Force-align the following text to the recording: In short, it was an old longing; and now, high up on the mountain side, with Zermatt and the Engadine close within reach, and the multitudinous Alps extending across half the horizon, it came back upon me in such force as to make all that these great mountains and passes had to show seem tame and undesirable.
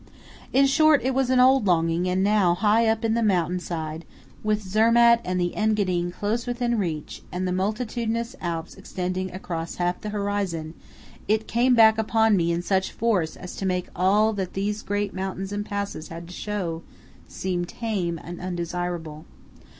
In 0.51 0.65
short, 0.65 1.03
it 1.03 1.13
was 1.13 1.29
an 1.29 1.39
old 1.39 1.67
longing; 1.67 2.09
and 2.09 2.23
now, 2.23 2.55
high 2.55 2.87
up 2.87 3.05
on 3.05 3.13
the 3.13 3.21
mountain 3.21 3.59
side, 3.59 4.03
with 4.41 4.63
Zermatt 4.63 5.21
and 5.23 5.39
the 5.39 5.55
Engadine 5.55 6.11
close 6.11 6.47
within 6.47 6.79
reach, 6.79 7.21
and 7.31 7.47
the 7.47 7.51
multitudinous 7.51 8.35
Alps 8.41 8.73
extending 8.73 9.31
across 9.31 9.75
half 9.75 10.01
the 10.01 10.09
horizon, 10.09 10.73
it 11.27 11.47
came 11.47 11.75
back 11.75 11.99
upon 11.99 12.35
me 12.35 12.51
in 12.51 12.63
such 12.63 12.91
force 12.91 13.35
as 13.35 13.55
to 13.57 13.67
make 13.67 13.89
all 13.95 14.33
that 14.33 14.53
these 14.53 14.81
great 14.81 15.13
mountains 15.13 15.51
and 15.51 15.67
passes 15.67 16.07
had 16.07 16.27
to 16.27 16.33
show 16.33 16.81
seem 17.27 17.63
tame 17.65 18.19
and 18.23 18.41
undesirable. 18.41 19.25